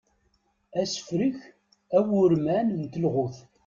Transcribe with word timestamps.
Asefrek 0.81 1.37
awurman 1.97 2.67
n 2.81 2.83
telɣut. 2.93 3.37